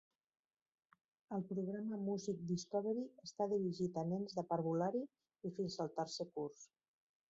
El 1.37 1.45
programa 1.49 1.99
Music 2.07 2.41
Discovery 2.53 3.05
està 3.29 3.49
dirigit 3.55 4.03
a 4.03 4.09
nens 4.17 4.37
de 4.41 4.49
parvulari 4.53 5.07
i 5.07 5.57
fins 5.61 5.83
al 5.87 5.97
tercer 6.03 6.33
curs. 6.37 6.71